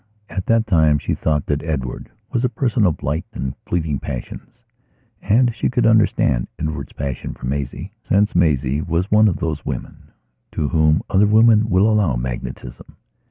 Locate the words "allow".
11.87-12.15